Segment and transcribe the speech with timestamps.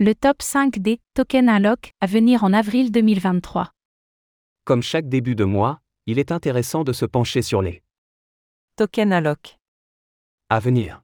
[0.00, 3.72] Le top 5 des tokens Unlock à venir en avril 2023.
[4.64, 7.82] Comme chaque début de mois, il est intéressant de se pencher sur les
[8.76, 9.58] Token Unlock.
[10.50, 11.02] à venir.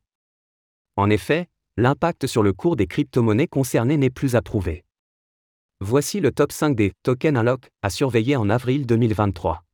[0.94, 4.84] En effet, l'impact sur le cours des crypto-monnaies concernées n'est plus approuvé.
[5.80, 9.64] Voici le top 5 des tokens Unlock à surveiller en avril 2023.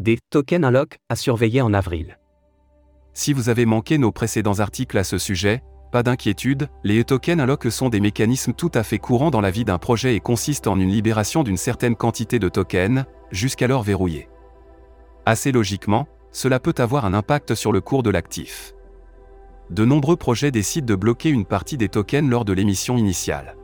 [0.00, 2.18] Des tokens Unlock à surveiller en avril.
[3.14, 7.70] Si vous avez manqué nos précédents articles à ce sujet, pas d'inquiétude, les tokens unlock
[7.70, 10.80] sont des mécanismes tout à fait courants dans la vie d'un projet et consistent en
[10.80, 14.30] une libération d'une certaine quantité de tokens, jusqu'alors verrouillés.
[15.26, 18.74] Assez logiquement, cela peut avoir un impact sur le cours de l'actif.
[19.68, 23.56] De nombreux projets décident de bloquer une partie des tokens lors de l'émission initiale.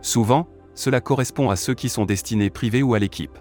[0.00, 3.38] Souvent, cela correspond à ceux qui sont destinés privés ou à l'équipe.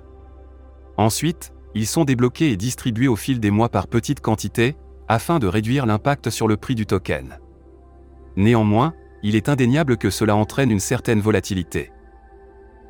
[0.97, 4.75] Ensuite, ils sont débloqués et distribués au fil des mois par petites quantités,
[5.11, 7.38] afin de réduire l'impact sur le prix du token.
[8.38, 8.93] Néanmoins,
[9.23, 11.91] il est indéniable que cela entraîne une certaine volatilité.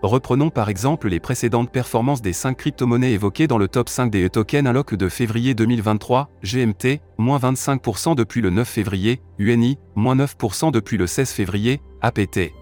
[0.03, 4.29] Reprenons par exemple les précédentes performances des 5 crypto-monnaies évoquées dans le top 5 des
[4.29, 10.71] tokens unlock de février 2023, GMT, moins 25% depuis le 9 février, UNI, moins 9%
[10.71, 12.53] depuis le 16 février, APT.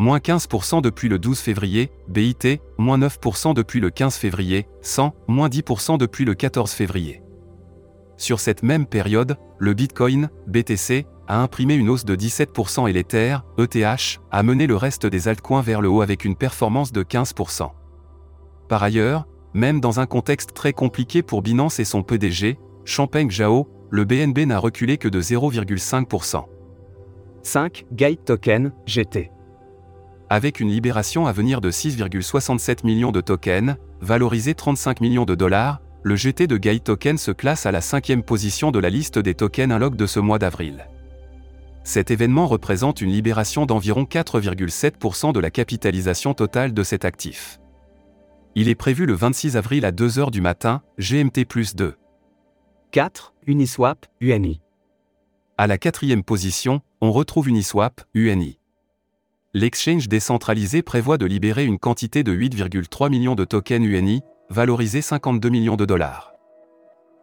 [0.00, 5.48] Moins 15% depuis le 12 février, BIT, moins 9% depuis le 15 février, 100, moins
[5.48, 7.22] 10% depuis le 14 février.
[8.16, 13.38] Sur cette même période, le Bitcoin, BTC, a imprimé une hausse de 17% et l'Ether,
[13.58, 17.70] ETH, a mené le reste des altcoins vers le haut avec une performance de 15%.
[18.68, 23.68] Par ailleurs, même dans un contexte très compliqué pour Binance et son PDG, Champagne Zhao,
[23.90, 26.44] le BNB n'a reculé que de 0,5%.
[27.42, 27.86] 5.
[27.92, 29.30] Guide Token, GT.
[30.28, 35.80] Avec une libération à venir de 6,67 millions de tokens, valorisés 35 millions de dollars,
[36.06, 39.34] le GT de Guide Token se classe à la cinquième position de la liste des
[39.34, 40.86] tokens unlock de ce mois d'avril.
[41.82, 47.58] Cet événement représente une libération d'environ 4,7% de la capitalisation totale de cet actif.
[48.54, 51.96] Il est prévu le 26 avril à 2h du matin, GMT plus 2.
[52.92, 53.34] 4.
[53.48, 54.60] Uniswap, UNI.
[55.58, 58.60] À la quatrième position, on retrouve Uniswap, UNI.
[59.54, 65.48] L'exchange décentralisé prévoit de libérer une quantité de 8,3 millions de tokens UNI, valorisés 52
[65.48, 66.32] millions de dollars.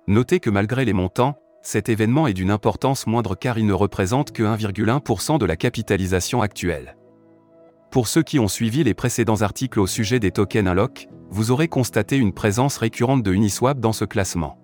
[0.07, 4.31] Notez que malgré les montants, cet événement est d'une importance moindre car il ne représente
[4.31, 6.97] que 1,1% de la capitalisation actuelle.
[7.89, 11.67] Pour ceux qui ont suivi les précédents articles au sujet des tokens unlock, vous aurez
[11.67, 14.57] constaté une présence récurrente de Uniswap dans ce classement.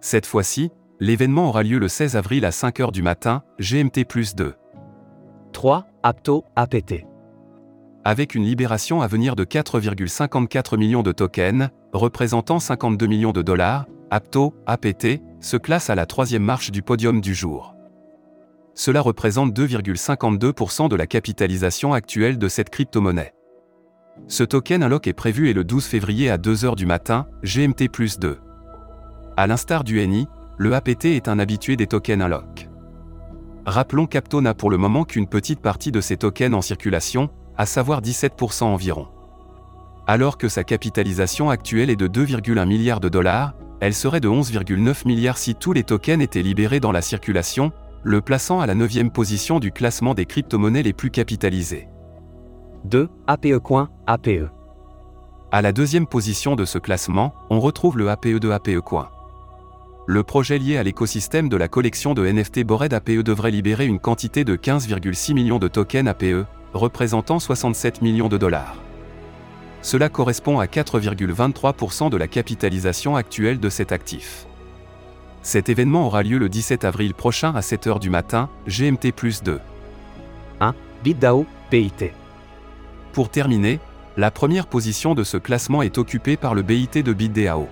[0.00, 4.54] Cette fois-ci, l'événement aura lieu le 16 avril à 5h du matin, GMT plus 2.
[5.52, 5.86] 3.
[6.02, 7.11] Apto, APT.
[8.04, 13.86] Avec une libération à venir de 4,54 millions de tokens, représentant 52 millions de dollars,
[14.10, 17.76] Apto, APT, se classe à la troisième marche du podium du jour.
[18.74, 23.34] Cela représente 2,52% de la capitalisation actuelle de cette crypto-monnaie.
[24.26, 28.18] Ce token unlock est prévu et le 12 février à 2h du matin, GMT plus
[28.18, 28.38] 2.
[29.36, 30.26] À l'instar du NI,
[30.58, 32.68] le APT est un habitué des tokens unlock.
[33.64, 37.66] Rappelons qu'Apto n'a pour le moment qu'une petite partie de ces tokens en circulation, à
[37.66, 39.08] savoir 17% environ.
[40.06, 45.06] Alors que sa capitalisation actuelle est de 2,1 milliards de dollars, elle serait de 11,9
[45.06, 49.10] milliards si tous les tokens étaient libérés dans la circulation, le plaçant à la 9e
[49.10, 51.88] position du classement des crypto-monnaies les plus capitalisées.
[52.84, 53.08] 2.
[53.26, 54.50] APE Coin, APE.
[55.52, 59.08] À la deuxième position de ce classement, on retrouve le APE de APE Coin.
[60.06, 64.00] Le projet lié à l'écosystème de la collection de NFT Bored APE devrait libérer une
[64.00, 68.76] quantité de 15,6 millions de tokens APE, représentant 67 millions de dollars.
[69.82, 74.46] Cela correspond à 4,23% de la capitalisation actuelle de cet actif.
[75.42, 79.60] Cet événement aura lieu le 17 avril prochain à 7h du matin, GMT plus 2.
[80.60, 80.74] 1.
[81.02, 82.12] BitDAO, BIT.
[83.12, 83.80] Pour terminer,
[84.16, 87.68] la première position de ce classement est occupée par le BIT de BitDAO.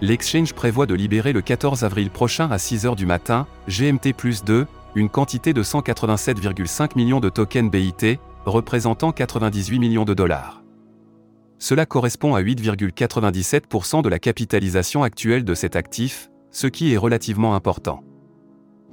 [0.00, 4.66] L'exchange prévoit de libérer le 14 avril prochain à 6h du matin, GMT plus 2,
[4.94, 10.62] une quantité de 187,5 millions de tokens BIT, représentant 98 millions de dollars.
[11.58, 17.54] Cela correspond à 8,97% de la capitalisation actuelle de cet actif, ce qui est relativement
[17.54, 18.02] important.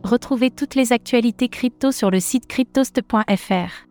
[0.04, 3.88] Retrouvez toutes les actualités crypto sur le site cryptost.fr.